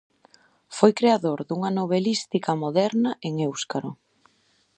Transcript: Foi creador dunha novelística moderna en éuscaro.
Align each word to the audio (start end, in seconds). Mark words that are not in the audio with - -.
Foi 0.77 0.91
creador 0.99 1.39
dunha 1.47 1.71
novelística 1.79 2.51
moderna 2.63 3.11
en 3.27 3.33
éuscaro. 3.47 3.91